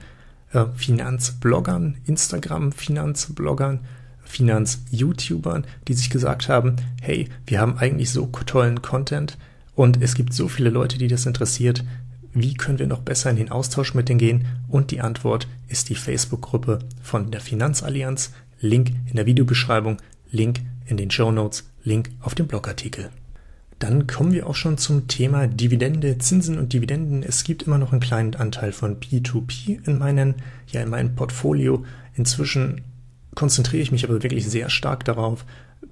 äh, 0.51 0.65
Finanzbloggern, 0.75 1.99
Instagram-Finanzbloggern, 2.05 3.79
Finanz-YouTubern, 4.31 5.65
die 5.87 5.93
sich 5.93 6.09
gesagt 6.09 6.49
haben, 6.49 6.77
hey, 7.01 7.27
wir 7.45 7.59
haben 7.59 7.77
eigentlich 7.77 8.09
so 8.09 8.25
tollen 8.45 8.81
Content 8.81 9.37
und 9.75 10.01
es 10.01 10.15
gibt 10.15 10.33
so 10.33 10.47
viele 10.47 10.69
Leute, 10.69 10.97
die 10.97 11.07
das 11.07 11.25
interessiert. 11.25 11.83
Wie 12.33 12.53
können 12.53 12.79
wir 12.79 12.87
noch 12.87 13.01
besser 13.01 13.29
in 13.29 13.35
den 13.35 13.51
Austausch 13.51 13.93
mit 13.93 14.07
denen 14.07 14.19
gehen? 14.19 14.47
Und 14.69 14.91
die 14.91 15.01
Antwort 15.01 15.47
ist 15.67 15.89
die 15.89 15.95
Facebook-Gruppe 15.95 16.79
von 17.01 17.29
der 17.29 17.41
Finanzallianz. 17.41 18.31
Link 18.61 18.91
in 19.07 19.15
der 19.15 19.25
Videobeschreibung, 19.25 19.97
Link 20.29 20.61
in 20.85 20.95
den 20.95 21.11
Show 21.11 21.31
Notes, 21.31 21.69
Link 21.83 22.11
auf 22.21 22.35
dem 22.35 22.47
Blogartikel. 22.47 23.09
Dann 23.79 24.05
kommen 24.05 24.31
wir 24.31 24.45
auch 24.45 24.55
schon 24.55 24.77
zum 24.77 25.07
Thema 25.07 25.47
Dividende, 25.47 26.19
Zinsen 26.19 26.59
und 26.59 26.71
Dividenden. 26.71 27.23
Es 27.23 27.43
gibt 27.43 27.63
immer 27.63 27.79
noch 27.79 27.91
einen 27.91 28.01
kleinen 28.01 28.35
Anteil 28.35 28.71
von 28.71 28.99
P2P 28.99 29.87
in 29.87 29.97
meinen, 29.97 30.35
ja, 30.67 30.81
in 30.81 30.89
meinem 30.89 31.15
Portfolio. 31.15 31.83
Inzwischen 32.15 32.81
konzentriere 33.35 33.81
ich 33.81 33.91
mich 33.91 34.03
aber 34.03 34.21
wirklich 34.23 34.49
sehr 34.49 34.69
stark 34.69 35.05
darauf, 35.05 35.45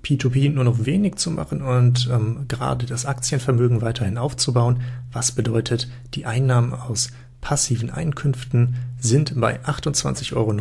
P2P 0.04 0.52
nur 0.52 0.64
noch 0.64 0.86
wenig 0.86 1.16
zu 1.16 1.32
machen 1.32 1.62
und 1.62 2.10
ähm, 2.12 2.46
gerade 2.48 2.86
das 2.86 3.06
Aktienvermögen 3.06 3.82
weiterhin 3.82 4.18
aufzubauen, 4.18 4.82
was 5.12 5.32
bedeutet, 5.32 5.90
die 6.14 6.26
Einnahmen 6.26 6.74
aus 6.74 7.12
passiven 7.42 7.90
Einkünften 7.90 8.76
sind 9.00 9.40
bei 9.40 9.60
28,89 9.62 10.36
Euro 10.36 10.54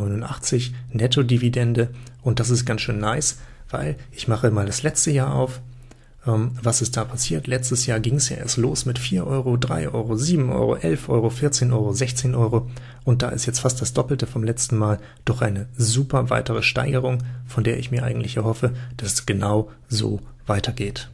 Netto-Dividende. 0.92 1.90
Und 2.22 2.40
das 2.40 2.50
ist 2.50 2.64
ganz 2.64 2.82
schön 2.82 2.98
nice, 2.98 3.38
weil 3.70 3.96
ich 4.12 4.28
mache 4.28 4.50
mal 4.50 4.66
das 4.66 4.82
letzte 4.82 5.10
Jahr 5.10 5.34
auf, 5.34 5.60
was 6.24 6.82
ist 6.82 6.96
da 6.96 7.04
passiert? 7.04 7.46
Letztes 7.46 7.86
Jahr 7.86 8.00
ging 8.00 8.16
es 8.16 8.28
ja 8.28 8.36
erst 8.36 8.58
los 8.58 8.84
mit 8.84 8.98
4 8.98 9.26
Euro, 9.26 9.56
3 9.56 9.88
Euro, 9.88 10.16
7 10.16 10.50
Euro, 10.50 10.76
11 10.76 11.08
Euro, 11.08 11.30
14 11.30 11.72
Euro, 11.72 11.92
16 11.92 12.34
Euro. 12.34 12.68
Und 13.04 13.22
da 13.22 13.30
ist 13.30 13.46
jetzt 13.46 13.60
fast 13.60 13.80
das 13.80 13.94
Doppelte 13.94 14.26
vom 14.26 14.44
letzten 14.44 14.76
Mal. 14.76 14.98
Doch 15.24 15.40
eine 15.40 15.68
super 15.76 16.28
weitere 16.28 16.62
Steigerung, 16.62 17.22
von 17.46 17.64
der 17.64 17.78
ich 17.78 17.90
mir 17.90 18.02
eigentlich 18.02 18.36
erhoffe, 18.36 18.72
dass 18.96 19.14
es 19.14 19.26
genau 19.26 19.70
so 19.88 20.20
weitergeht. 20.46 21.08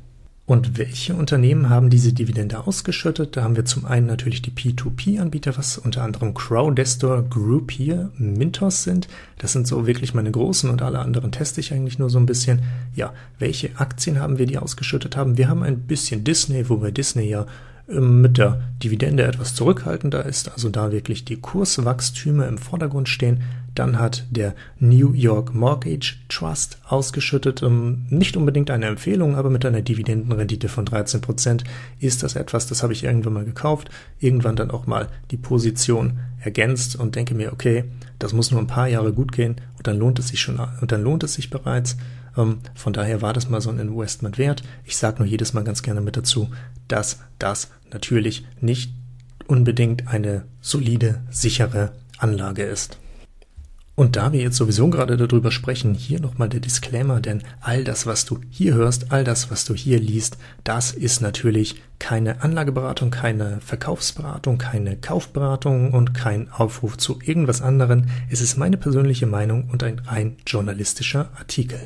Und 0.46 0.76
welche 0.76 1.14
Unternehmen 1.14 1.70
haben 1.70 1.88
diese 1.88 2.12
Dividende 2.12 2.66
ausgeschüttet? 2.66 3.34
Da 3.34 3.42
haben 3.42 3.56
wir 3.56 3.64
zum 3.64 3.86
einen 3.86 4.06
natürlich 4.06 4.42
die 4.42 4.50
P2P-Anbieter, 4.50 5.56
was 5.56 5.78
unter 5.78 6.02
anderem 6.02 6.34
Crowdestor 6.34 7.22
Group 7.22 7.70
hier, 7.70 8.10
Mintos 8.18 8.82
sind. 8.82 9.08
Das 9.38 9.52
sind 9.52 9.66
so 9.66 9.86
wirklich 9.86 10.12
meine 10.12 10.30
großen 10.30 10.68
und 10.68 10.82
alle 10.82 10.98
anderen 10.98 11.32
teste 11.32 11.60
ich 11.60 11.72
eigentlich 11.72 11.98
nur 11.98 12.10
so 12.10 12.18
ein 12.18 12.26
bisschen. 12.26 12.60
Ja, 12.94 13.14
welche 13.38 13.70
Aktien 13.76 14.20
haben 14.20 14.36
wir, 14.36 14.44
die 14.44 14.58
ausgeschüttet 14.58 15.16
haben? 15.16 15.38
Wir 15.38 15.48
haben 15.48 15.62
ein 15.62 15.80
bisschen 15.80 16.24
Disney, 16.24 16.68
wobei 16.68 16.90
Disney 16.90 17.26
ja 17.26 17.46
mit 17.86 18.38
der 18.38 18.62
Dividende 18.82 19.24
etwas 19.24 19.54
zurückhaltender 19.54 20.24
ist, 20.24 20.50
also 20.50 20.70
da 20.70 20.90
wirklich 20.90 21.24
die 21.24 21.36
Kurswachstüme 21.36 22.46
im 22.46 22.56
Vordergrund 22.56 23.08
stehen. 23.08 23.42
Dann 23.74 23.98
hat 23.98 24.24
der 24.30 24.54
New 24.78 25.12
York 25.12 25.54
Mortgage 25.54 26.16
Trust 26.28 26.78
ausgeschüttet, 26.86 27.62
ähm, 27.62 28.06
nicht 28.08 28.36
unbedingt 28.36 28.70
eine 28.70 28.86
Empfehlung, 28.86 29.36
aber 29.36 29.50
mit 29.50 29.66
einer 29.66 29.82
Dividendenrendite 29.82 30.68
von 30.68 30.86
13 30.86 31.20
Prozent 31.20 31.64
ist 31.98 32.22
das 32.22 32.36
etwas, 32.36 32.66
das 32.66 32.82
habe 32.82 32.92
ich 32.92 33.04
irgendwann 33.04 33.34
mal 33.34 33.44
gekauft, 33.44 33.90
irgendwann 34.18 34.56
dann 34.56 34.70
auch 34.70 34.86
mal 34.86 35.08
die 35.30 35.36
Position 35.36 36.18
ergänzt 36.40 36.96
und 36.96 37.16
denke 37.16 37.34
mir, 37.34 37.52
okay, 37.52 37.84
das 38.18 38.32
muss 38.32 38.50
nur 38.50 38.60
ein 38.60 38.66
paar 38.66 38.88
Jahre 38.88 39.12
gut 39.12 39.32
gehen 39.32 39.56
und 39.76 39.86
dann 39.86 39.98
lohnt 39.98 40.18
es 40.18 40.28
sich 40.28 40.40
schon, 40.40 40.58
und 40.80 40.92
dann 40.92 41.02
lohnt 41.02 41.24
es 41.24 41.34
sich 41.34 41.50
bereits. 41.50 41.96
Ähm, 42.36 42.60
von 42.74 42.92
daher 42.92 43.22
war 43.22 43.32
das 43.32 43.48
mal 43.48 43.60
so 43.60 43.70
ein 43.70 43.78
Investment 43.78 44.38
wert. 44.38 44.62
Ich 44.84 44.96
sage 44.96 45.18
nur 45.18 45.28
jedes 45.28 45.52
Mal 45.52 45.64
ganz 45.64 45.82
gerne 45.82 46.00
mit 46.00 46.16
dazu, 46.16 46.50
dass 46.88 47.20
das 47.38 47.70
natürlich 47.92 48.46
nicht 48.60 48.92
unbedingt 49.46 50.08
eine 50.08 50.44
solide, 50.60 51.22
sichere 51.30 51.92
Anlage 52.18 52.62
ist. 52.62 52.98
Und 53.96 54.16
da 54.16 54.32
wir 54.32 54.40
jetzt 54.40 54.56
sowieso 54.56 54.88
gerade 54.90 55.16
darüber 55.16 55.52
sprechen, 55.52 55.94
hier 55.94 56.20
nochmal 56.20 56.48
der 56.48 56.58
Disclaimer, 56.58 57.20
denn 57.20 57.44
all 57.60 57.84
das, 57.84 58.06
was 58.06 58.24
du 58.24 58.40
hier 58.50 58.74
hörst, 58.74 59.12
all 59.12 59.22
das, 59.22 59.52
was 59.52 59.64
du 59.64 59.74
hier 59.74 60.00
liest, 60.00 60.36
das 60.64 60.90
ist 60.90 61.20
natürlich 61.20 61.80
keine 62.00 62.42
Anlageberatung, 62.42 63.12
keine 63.12 63.60
Verkaufsberatung, 63.60 64.58
keine 64.58 64.96
Kaufberatung 64.96 65.92
und 65.92 66.12
kein 66.12 66.50
Aufruf 66.50 66.98
zu 66.98 67.20
irgendwas 67.22 67.62
anderen. 67.62 68.10
Es 68.28 68.40
ist 68.40 68.56
meine 68.56 68.76
persönliche 68.76 69.26
Meinung 69.26 69.70
und 69.70 69.84
ein 69.84 70.00
rein 70.00 70.38
journalistischer 70.44 71.30
Artikel. 71.38 71.78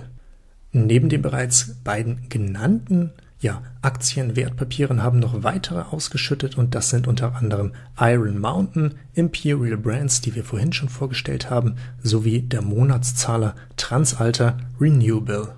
Neben 0.72 1.08
den 1.08 1.22
bereits 1.22 1.76
beiden 1.82 2.28
genannten 2.28 3.12
ja, 3.40 3.62
Aktien, 3.82 4.34
Wertpapieren 4.34 5.02
haben 5.02 5.20
noch 5.20 5.44
weitere 5.44 5.82
ausgeschüttet 5.82 6.58
und 6.58 6.75
das 6.75 6.90
sind 6.90 7.06
unter 7.06 7.37
anderem 7.37 7.72
Iron 7.98 8.38
Mountain, 8.38 8.94
Imperial 9.14 9.76
Brands, 9.76 10.20
die 10.20 10.34
wir 10.34 10.42
vorhin 10.42 10.72
schon 10.72 10.88
vorgestellt 10.88 11.48
haben, 11.48 11.76
sowie 12.02 12.42
der 12.42 12.62
Monatszahler 12.62 13.54
Transalter 13.76 14.58
Renewable. 14.80 15.54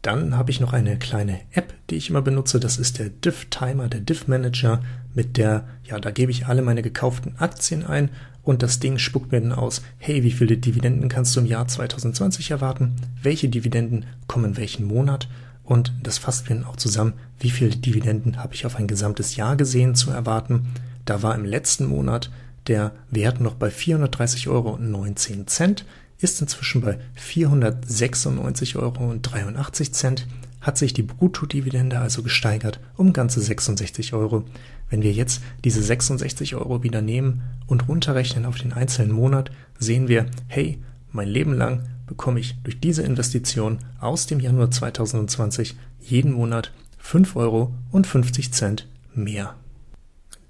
Dann 0.00 0.38
habe 0.38 0.50
ich 0.50 0.60
noch 0.60 0.72
eine 0.72 0.96
kleine 0.98 1.40
App, 1.50 1.74
die 1.90 1.96
ich 1.96 2.08
immer 2.08 2.22
benutze. 2.22 2.60
Das 2.60 2.78
ist 2.78 2.98
der 2.98 3.10
Diff 3.10 3.46
Timer, 3.50 3.88
der 3.88 4.00
Diff 4.00 4.26
Manager, 4.26 4.80
mit 5.12 5.36
der, 5.36 5.64
ja, 5.84 5.98
da 5.98 6.10
gebe 6.10 6.30
ich 6.30 6.46
alle 6.46 6.62
meine 6.62 6.82
gekauften 6.82 7.36
Aktien 7.38 7.84
ein 7.84 8.08
und 8.48 8.62
das 8.62 8.80
Ding 8.80 8.96
spuckt 8.96 9.30
mir 9.30 9.42
dann 9.42 9.52
aus, 9.52 9.82
hey, 9.98 10.22
wie 10.22 10.30
viele 10.30 10.56
Dividenden 10.56 11.10
kannst 11.10 11.36
du 11.36 11.40
im 11.40 11.46
Jahr 11.46 11.68
2020 11.68 12.50
erwarten? 12.50 12.96
Welche 13.22 13.50
Dividenden 13.50 14.06
kommen 14.26 14.56
welchen 14.56 14.86
Monat? 14.86 15.28
Und 15.64 15.92
das 16.02 16.16
fasst 16.16 16.48
mir 16.48 16.56
dann 16.56 16.64
auch 16.64 16.76
zusammen, 16.76 17.12
wie 17.38 17.50
viele 17.50 17.76
Dividenden 17.76 18.38
habe 18.38 18.54
ich 18.54 18.64
auf 18.64 18.76
ein 18.76 18.86
gesamtes 18.86 19.36
Jahr 19.36 19.56
gesehen 19.56 19.94
zu 19.94 20.10
erwarten. 20.10 20.68
Da 21.04 21.22
war 21.22 21.34
im 21.34 21.44
letzten 21.44 21.84
Monat 21.84 22.30
der 22.68 22.92
Wert 23.10 23.38
noch 23.38 23.52
bei 23.52 23.68
430,19 23.68 24.48
Euro, 24.48 24.78
ist 26.18 26.40
inzwischen 26.40 26.80
bei 26.80 26.98
496,83 27.18 28.76
Euro, 28.76 29.12
hat 30.60 30.78
sich 30.78 30.92
die 30.92 31.02
Bruttodividende 31.02 31.98
also 31.98 32.22
gesteigert 32.22 32.80
um 32.96 33.12
ganze 33.12 33.40
66 33.40 34.14
Euro. 34.14 34.44
Wenn 34.90 35.02
wir 35.02 35.12
jetzt 35.12 35.42
diese 35.64 35.82
66 35.82 36.54
Euro 36.56 36.82
wieder 36.82 37.02
nehmen 37.02 37.42
und 37.66 37.88
runterrechnen 37.88 38.46
auf 38.46 38.56
den 38.56 38.72
einzelnen 38.72 39.12
Monat, 39.12 39.50
sehen 39.78 40.08
wir, 40.08 40.26
hey, 40.46 40.78
mein 41.12 41.28
Leben 41.28 41.54
lang 41.54 41.88
bekomme 42.06 42.40
ich 42.40 42.56
durch 42.64 42.80
diese 42.80 43.02
Investition 43.02 43.78
aus 44.00 44.26
dem 44.26 44.40
Januar 44.40 44.70
2020 44.70 45.76
jeden 46.00 46.32
Monat 46.32 46.72
5 46.98 47.36
Euro 47.36 47.74
und 47.90 48.06
50 48.06 48.52
Cent 48.52 48.88
mehr. 49.14 49.54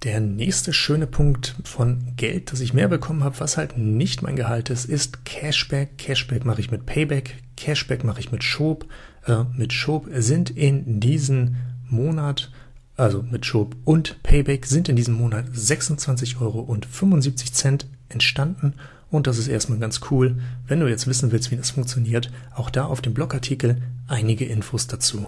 Der 0.08 0.20
nächste 0.20 0.72
schöne 0.72 1.06
Punkt 1.06 1.54
von 1.64 2.14
Geld, 2.16 2.50
das 2.50 2.60
ich 2.60 2.72
mehr 2.72 2.88
bekommen 2.88 3.22
habe, 3.24 3.40
was 3.40 3.58
halt 3.58 3.76
nicht 3.76 4.22
mein 4.22 4.36
Gehalt 4.36 4.70
ist, 4.70 4.86
ist 4.86 5.26
Cashback. 5.26 5.98
Cashback 5.98 6.46
mache 6.46 6.62
ich 6.62 6.70
mit 6.70 6.86
Payback, 6.86 7.42
Cashback 7.58 8.04
mache 8.04 8.18
ich 8.18 8.32
mit 8.32 8.42
Schob. 8.42 8.86
Äh, 9.26 9.44
mit 9.54 9.74
Schob 9.74 10.08
sind 10.14 10.48
in 10.48 10.98
diesem 10.98 11.56
Monat, 11.90 12.50
also 12.96 13.22
mit 13.22 13.44
Schob 13.44 13.76
und 13.84 14.22
Payback 14.22 14.64
sind 14.64 14.88
in 14.88 14.96
diesem 14.96 15.12
Monat 15.12 15.44
26 15.52 16.40
Euro 16.40 16.60
und 16.60 16.86
75 16.86 17.52
Cent 17.52 17.86
entstanden 18.08 18.72
und 19.10 19.26
das 19.26 19.36
ist 19.36 19.48
erstmal 19.48 19.78
ganz 19.78 20.00
cool. 20.10 20.38
Wenn 20.66 20.80
du 20.80 20.86
jetzt 20.86 21.06
wissen 21.06 21.32
willst, 21.32 21.50
wie 21.50 21.56
das 21.56 21.72
funktioniert, 21.72 22.30
auch 22.54 22.70
da 22.70 22.86
auf 22.86 23.02
dem 23.02 23.12
Blogartikel 23.12 23.82
einige 24.06 24.46
Infos 24.46 24.86
dazu. 24.86 25.26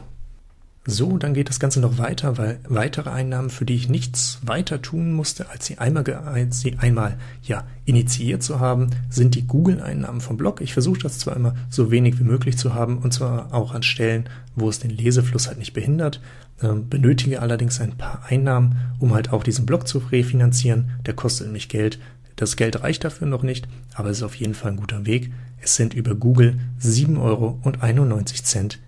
So, 0.87 1.19
dann 1.19 1.35
geht 1.35 1.51
das 1.51 1.61
Ganze 1.61 1.79
noch 1.79 1.99
weiter, 1.99 2.39
weil 2.39 2.59
weitere 2.67 3.11
Einnahmen, 3.11 3.51
für 3.51 3.67
die 3.67 3.75
ich 3.75 3.91
nichts 3.91 4.39
weiter 4.43 4.81
tun 4.81 5.13
musste, 5.13 5.51
als 5.51 5.67
sie 5.67 5.77
einmal, 5.77 6.11
als 6.11 6.61
sie 6.61 6.79
einmal 6.79 7.19
ja, 7.43 7.65
initiiert 7.85 8.43
zu 8.43 8.61
haben, 8.61 8.89
sind 9.11 9.35
die 9.35 9.47
Google-Einnahmen 9.47 10.23
vom 10.23 10.39
Blog. 10.39 10.63
Ich 10.63 10.73
versuche 10.73 11.01
das 11.01 11.19
zwar 11.19 11.37
immer 11.37 11.55
so 11.69 11.91
wenig 11.91 12.19
wie 12.19 12.25
möglich 12.25 12.57
zu 12.57 12.73
haben, 12.73 12.97
und 12.97 13.13
zwar 13.13 13.53
auch 13.53 13.75
an 13.75 13.83
Stellen, 13.83 14.27
wo 14.57 14.71
es 14.71 14.79
den 14.79 14.91
Lesefluss 14.91 15.49
halt 15.49 15.59
nicht 15.59 15.75
behindert, 15.75 16.23
ähm, 16.63 16.89
benötige 16.89 17.43
allerdings 17.43 17.79
ein 17.79 17.99
paar 17.99 18.25
Einnahmen, 18.27 18.77
um 18.99 19.13
halt 19.13 19.35
auch 19.35 19.45
diesen 19.45 19.67
Blog 19.67 19.87
zu 19.87 19.99
refinanzieren. 19.99 20.93
Der 21.05 21.13
kostet 21.13 21.49
nämlich 21.49 21.69
Geld, 21.69 21.99
das 22.37 22.57
Geld 22.57 22.83
reicht 22.83 23.05
dafür 23.05 23.27
noch 23.27 23.43
nicht, 23.43 23.69
aber 23.93 24.09
es 24.09 24.19
ist 24.19 24.23
auf 24.23 24.35
jeden 24.35 24.55
Fall 24.55 24.71
ein 24.71 24.79
guter 24.79 25.05
Weg. 25.05 25.31
Es 25.61 25.77
sind 25.77 25.93
über 25.93 26.15
Google 26.15 26.59
7,91 26.81 27.21
Euro 27.21 27.61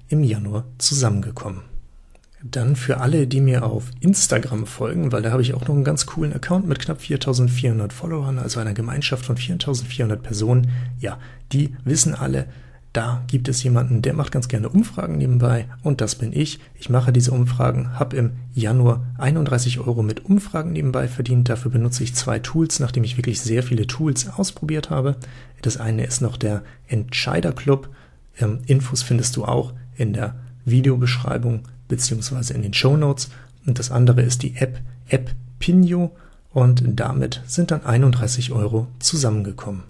im 0.08 0.24
Januar 0.24 0.64
zusammengekommen. 0.78 1.71
Dann 2.44 2.74
für 2.74 2.98
alle, 2.98 3.26
die 3.26 3.40
mir 3.40 3.64
auf 3.64 3.90
Instagram 4.00 4.66
folgen, 4.66 5.12
weil 5.12 5.22
da 5.22 5.30
habe 5.30 5.42
ich 5.42 5.54
auch 5.54 5.60
noch 5.62 5.74
einen 5.74 5.84
ganz 5.84 6.06
coolen 6.06 6.32
Account 6.32 6.66
mit 6.66 6.80
knapp 6.80 7.00
4400 7.00 7.92
Followern, 7.92 8.38
also 8.38 8.58
einer 8.58 8.74
Gemeinschaft 8.74 9.24
von 9.24 9.36
4400 9.36 10.22
Personen. 10.22 10.68
Ja, 10.98 11.18
die 11.52 11.76
wissen 11.84 12.14
alle, 12.14 12.46
da 12.92 13.24
gibt 13.26 13.48
es 13.48 13.62
jemanden, 13.62 14.02
der 14.02 14.12
macht 14.12 14.32
ganz 14.32 14.48
gerne 14.48 14.68
Umfragen 14.68 15.16
nebenbei 15.16 15.66
und 15.82 16.02
das 16.02 16.16
bin 16.16 16.32
ich. 16.32 16.58
Ich 16.78 16.90
mache 16.90 17.12
diese 17.12 17.32
Umfragen, 17.32 17.98
habe 17.98 18.16
im 18.16 18.32
Januar 18.54 19.06
31 19.16 19.78
Euro 19.78 20.02
mit 20.02 20.26
Umfragen 20.26 20.72
nebenbei 20.72 21.08
verdient. 21.08 21.48
Dafür 21.48 21.70
benutze 21.70 22.04
ich 22.04 22.14
zwei 22.14 22.38
Tools, 22.38 22.80
nachdem 22.80 23.04
ich 23.04 23.16
wirklich 23.16 23.40
sehr 23.40 23.62
viele 23.62 23.86
Tools 23.86 24.28
ausprobiert 24.28 24.90
habe. 24.90 25.16
Das 25.62 25.78
eine 25.78 26.04
ist 26.04 26.20
noch 26.20 26.36
der 26.36 26.62
Entscheider 26.86 27.52
Club. 27.52 27.88
Ähm, 28.38 28.58
Infos 28.66 29.02
findest 29.02 29.36
du 29.36 29.44
auch 29.46 29.72
in 29.96 30.12
der 30.12 30.34
Videobeschreibung 30.66 31.62
beziehungsweise 31.92 32.54
in 32.54 32.62
den 32.62 32.72
Show 32.72 32.96
Notes. 32.96 33.28
Und 33.66 33.78
das 33.78 33.90
andere 33.90 34.22
ist 34.22 34.42
die 34.42 34.56
App 34.56 34.80
App 35.08 35.30
Pinio 35.58 36.10
und 36.50 36.82
damit 36.86 37.42
sind 37.46 37.70
dann 37.70 37.84
31 37.84 38.50
Euro 38.50 38.88
zusammengekommen. 38.98 39.82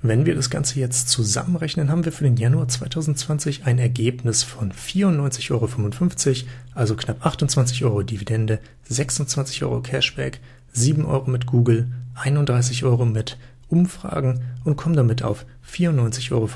Wenn 0.00 0.24
wir 0.24 0.36
das 0.36 0.50
Ganze 0.50 0.78
jetzt 0.78 1.08
zusammenrechnen, 1.08 1.90
haben 1.90 2.04
wir 2.04 2.12
für 2.12 2.22
den 2.22 2.36
Januar 2.36 2.68
2020 2.68 3.64
ein 3.64 3.80
Ergebnis 3.80 4.44
von 4.44 4.70
94,55 4.72 5.50
Euro, 5.50 6.48
also 6.76 6.94
knapp 6.94 7.26
28 7.26 7.84
Euro 7.84 8.02
Dividende, 8.04 8.60
26 8.88 9.64
Euro 9.64 9.80
Cashback, 9.80 10.38
7 10.72 11.04
Euro 11.04 11.28
mit 11.28 11.46
Google, 11.46 11.88
31 12.14 12.84
Euro 12.84 13.04
mit 13.04 13.36
Umfragen 13.66 14.44
und 14.62 14.76
kommen 14.76 14.94
damit 14.94 15.24
auf 15.24 15.44
94,55 15.68 16.30
Euro 16.30 16.48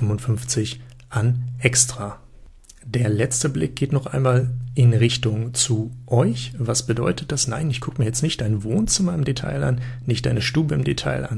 an 1.09 1.43
Extra. 1.59 2.21
Der 2.85 3.09
letzte 3.09 3.49
Blick 3.49 3.77
geht 3.77 3.93
noch 3.93 4.07
einmal 4.07 4.51
in 4.75 4.93
Richtung 4.93 5.55
zu 5.55 5.93
euch. 6.07 6.53
Was 6.59 6.85
bedeutet 6.85 7.31
das? 7.33 7.47
Nein, 7.47 7.71
ich 7.71 7.81
gucke 7.81 8.01
mir 8.01 8.07
jetzt 8.07 8.23
nicht 8.23 8.41
dein 8.41 8.65
Wohnzimmer 8.65 9.15
im 9.15 9.25
Detail 9.25 9.63
an, 9.63 9.81
nicht 10.07 10.27
deine 10.27 10.43
Stube 10.43 10.75
im 10.75 10.85
Detail 10.85 11.27
an, 11.27 11.37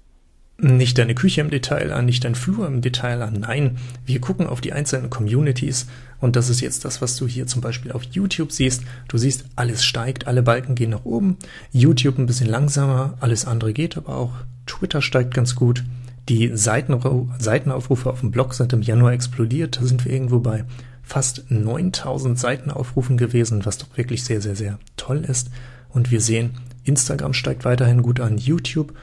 nicht 0.59 0.99
deine 0.99 1.15
Küche 1.15 1.41
im 1.41 1.51
Detail 1.51 1.93
an, 1.93 2.07
nicht 2.07 2.25
dein 2.25 2.35
Flur 2.35 2.67
im 2.67 2.81
Detail 2.81 3.23
an. 3.23 3.41
Nein, 3.41 3.79
wir 4.07 4.21
gucken 4.21 4.47
auf 4.47 4.61
die 4.61 4.73
einzelnen 4.73 5.11
Communities 5.11 5.87
und 6.21 6.37
das 6.37 6.49
ist 6.49 6.61
jetzt 6.61 6.85
das, 6.85 7.03
was 7.03 7.17
du 7.17 7.27
hier 7.27 7.47
zum 7.47 7.61
Beispiel 7.61 7.93
auf 7.93 8.05
YouTube 8.05 8.53
siehst. 8.53 8.83
Du 9.09 9.19
siehst, 9.19 9.45
alles 9.57 9.85
steigt, 9.85 10.27
alle 10.27 10.43
Balken 10.43 10.75
gehen 10.75 10.91
nach 10.91 11.05
oben. 11.05 11.37
YouTube 11.73 12.19
ein 12.19 12.27
bisschen 12.27 12.49
langsamer, 12.49 13.19
alles 13.21 13.47
andere 13.47 13.73
geht 13.73 13.97
aber 13.97 14.17
auch. 14.17 14.33
Twitter 14.67 15.03
steigt 15.03 15.35
ganz 15.35 15.55
gut. 15.55 15.85
Die 16.31 16.53
Seitenaufrufe 16.55 18.11
auf 18.11 18.21
dem 18.21 18.31
Blog 18.31 18.55
sind 18.55 18.73
im 18.73 18.81
Januar 18.81 19.13
explodiert. 19.13 19.79
Da 19.79 19.85
sind 19.85 20.07
wir 20.07 20.13
irgendwo 20.13 20.39
bei 20.39 20.65
fast 21.04 21.50
9000 21.50 22.38
Seitenaufrufen 22.38 23.16
gewesen, 23.16 23.64
was 23.66 23.78
doch 23.78 23.96
wirklich 23.96 24.25
sehr, 24.25 24.40
sehr, 24.40 24.56
sehr 24.56 24.78
toll 24.96 25.25
ist. 25.25 25.50
Und 25.90 26.11
wir 26.11 26.20
sehen, 26.20 26.58
Instagram 26.84 27.34
steigt 27.34 27.64
weiterhin 27.64 28.02
gut 28.02 28.20
an, 28.20 28.38
YouTube 28.38 28.94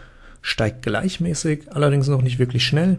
steigt 0.42 0.82
gleichmäßig, 0.82 1.72
allerdings 1.72 2.08
noch 2.08 2.22
nicht 2.22 2.40
wirklich 2.40 2.66
schnell. 2.66 2.98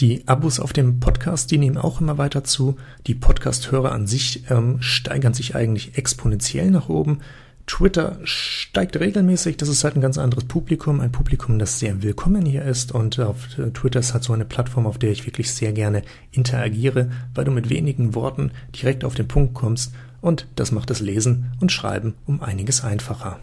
Die 0.00 0.26
Abos 0.26 0.58
auf 0.58 0.72
dem 0.72 1.00
Podcast, 1.00 1.50
die 1.50 1.58
nehmen 1.58 1.78
auch 1.78 2.00
immer 2.00 2.18
weiter 2.18 2.44
zu. 2.44 2.76
Die 3.06 3.14
Podcast-Hörer 3.14 3.92
an 3.92 4.06
sich 4.06 4.50
ähm, 4.50 4.80
steigern 4.80 5.34
sich 5.34 5.54
eigentlich 5.54 5.96
exponentiell 5.96 6.70
nach 6.70 6.88
oben. 6.88 7.20
Twitter 7.66 8.18
steigt 8.24 8.98
regelmäßig, 8.98 9.56
das 9.56 9.68
ist 9.68 9.84
halt 9.84 9.96
ein 9.96 10.00
ganz 10.00 10.18
anderes 10.18 10.44
Publikum, 10.44 11.00
ein 11.00 11.12
Publikum, 11.12 11.58
das 11.58 11.78
sehr 11.78 12.02
willkommen 12.02 12.44
hier 12.44 12.64
ist 12.64 12.92
und 12.92 13.18
auf 13.20 13.46
Twitter 13.74 14.00
ist 14.00 14.14
halt 14.14 14.24
so 14.24 14.32
eine 14.32 14.44
Plattform, 14.44 14.86
auf 14.86 14.98
der 14.98 15.12
ich 15.12 15.26
wirklich 15.26 15.52
sehr 15.52 15.72
gerne 15.72 16.02
interagiere, 16.32 17.10
weil 17.34 17.44
du 17.44 17.52
mit 17.52 17.70
wenigen 17.70 18.14
Worten 18.14 18.50
direkt 18.74 19.04
auf 19.04 19.14
den 19.14 19.28
Punkt 19.28 19.54
kommst 19.54 19.94
und 20.20 20.46
das 20.56 20.72
macht 20.72 20.90
das 20.90 21.00
Lesen 21.00 21.52
und 21.60 21.72
Schreiben 21.72 22.14
um 22.26 22.42
einiges 22.42 22.82
einfacher. 22.82 23.38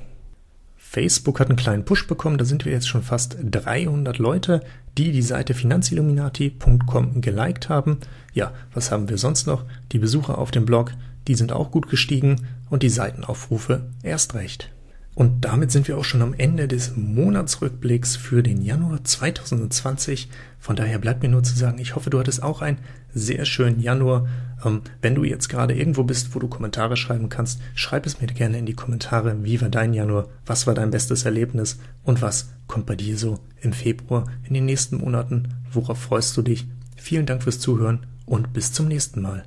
Facebook 0.77 1.39
hat 1.39 1.49
einen 1.49 1.57
kleinen 1.57 1.85
Push 1.85 2.07
bekommen, 2.07 2.37
da 2.37 2.45
sind 2.45 2.65
wir 2.65 2.71
jetzt 2.71 2.89
schon 2.89 3.03
fast 3.03 3.37
300 3.41 4.17
Leute, 4.17 4.61
die 4.97 5.11
die 5.11 5.21
Seite 5.21 5.53
finanzilluminati.com 5.53 7.21
geliked 7.21 7.69
haben. 7.69 7.99
Ja, 8.33 8.53
was 8.73 8.91
haben 8.91 9.07
wir 9.07 9.19
sonst 9.19 9.45
noch? 9.45 9.65
Die 9.91 9.99
Besucher 9.99 10.39
auf 10.39 10.49
dem 10.49 10.65
Blog, 10.65 10.93
die 11.27 11.35
sind 11.35 11.51
auch 11.51 11.69
gut 11.69 11.89
gestiegen 11.89 12.47
und 12.69 12.83
die 12.83 12.89
Seitenaufrufe 12.89 13.89
erst 14.03 14.35
recht. 14.35 14.71
Und 15.19 15.43
damit 15.43 15.69
sind 15.69 15.89
wir 15.89 15.97
auch 15.97 16.05
schon 16.05 16.21
am 16.21 16.33
Ende 16.33 16.69
des 16.69 16.95
Monatsrückblicks 16.95 18.15
für 18.15 18.41
den 18.41 18.61
Januar 18.61 19.03
2020. 19.03 20.29
Von 20.59 20.77
daher 20.77 20.97
bleibt 20.97 21.23
mir 21.23 21.27
nur 21.27 21.43
zu 21.43 21.57
sagen, 21.57 21.77
ich 21.79 21.95
hoffe, 21.95 22.09
du 22.09 22.19
hattest 22.19 22.41
auch 22.41 22.61
einen 22.61 22.77
sehr 23.13 23.43
schönen 23.43 23.81
Januar. 23.81 24.27
Ähm, 24.63 24.81
wenn 25.01 25.15
du 25.15 25.25
jetzt 25.25 25.49
gerade 25.49 25.73
irgendwo 25.73 26.03
bist, 26.03 26.33
wo 26.35 26.39
du 26.39 26.47
Kommentare 26.47 26.95
schreiben 26.95 27.27
kannst, 27.27 27.59
schreib 27.75 28.05
es 28.05 28.21
mir 28.21 28.27
gerne 28.27 28.59
in 28.59 28.65
die 28.65 28.75
Kommentare. 28.75 29.43
Wie 29.43 29.59
war 29.59 29.67
dein 29.67 29.93
Januar? 29.93 30.29
Was 30.45 30.67
war 30.67 30.73
dein 30.73 30.91
bestes 30.91 31.25
Erlebnis? 31.25 31.79
Und 32.03 32.21
was 32.21 32.53
kommt 32.67 32.85
bei 32.85 32.95
dir 32.95 33.17
so 33.17 33.39
im 33.59 33.73
Februar, 33.73 34.23
in 34.47 34.53
den 34.53 34.63
nächsten 34.63 34.99
Monaten? 34.99 35.49
Worauf 35.73 35.99
freust 35.99 36.37
du 36.37 36.43
dich? 36.43 36.65
Vielen 36.95 37.25
Dank 37.25 37.43
fürs 37.43 37.59
Zuhören 37.59 38.05
und 38.25 38.53
bis 38.53 38.71
zum 38.71 38.87
nächsten 38.87 39.21
Mal. 39.21 39.43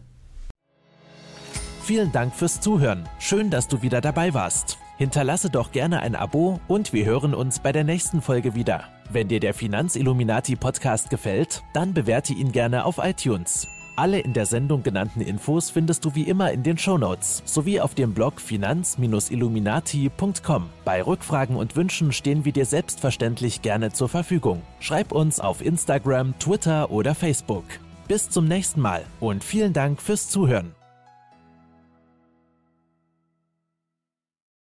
Vielen 1.84 2.12
Dank 2.12 2.32
fürs 2.32 2.60
Zuhören. 2.60 3.08
Schön, 3.18 3.50
dass 3.50 3.66
du 3.66 3.82
wieder 3.82 4.00
dabei 4.00 4.34
warst. 4.34 4.78
Hinterlasse 4.98 5.50
doch 5.50 5.72
gerne 5.72 5.98
ein 5.98 6.14
Abo 6.14 6.60
und 6.68 6.92
wir 6.92 7.04
hören 7.04 7.34
uns 7.34 7.58
bei 7.58 7.72
der 7.72 7.82
nächsten 7.82 8.22
Folge 8.22 8.54
wieder. 8.54 8.84
Wenn 9.10 9.26
dir 9.26 9.40
der 9.40 9.52
Finanzilluminati 9.52 10.54
Podcast 10.54 11.10
gefällt, 11.10 11.64
dann 11.74 11.92
bewerte 11.92 12.34
ihn 12.34 12.52
gerne 12.52 12.84
auf 12.84 13.00
iTunes. 13.02 13.66
Alle 13.96 14.20
in 14.20 14.32
der 14.32 14.46
Sendung 14.46 14.84
genannten 14.84 15.22
Infos 15.22 15.70
findest 15.70 16.04
du 16.04 16.14
wie 16.14 16.22
immer 16.22 16.52
in 16.52 16.62
den 16.62 16.78
Shownotes 16.78 17.42
sowie 17.46 17.80
auf 17.80 17.96
dem 17.96 18.14
Blog 18.14 18.40
finanz-illuminati.com. 18.40 20.70
Bei 20.84 21.02
Rückfragen 21.02 21.56
und 21.56 21.74
Wünschen 21.74 22.12
stehen 22.12 22.44
wir 22.44 22.52
dir 22.52 22.64
selbstverständlich 22.64 23.60
gerne 23.60 23.90
zur 23.90 24.08
Verfügung. 24.08 24.62
Schreib 24.78 25.10
uns 25.10 25.40
auf 25.40 25.60
Instagram, 25.60 26.38
Twitter 26.38 26.92
oder 26.92 27.16
Facebook. 27.16 27.64
Bis 28.06 28.30
zum 28.30 28.46
nächsten 28.46 28.80
Mal 28.80 29.02
und 29.18 29.42
vielen 29.42 29.72
Dank 29.72 30.00
fürs 30.00 30.28
Zuhören. 30.28 30.76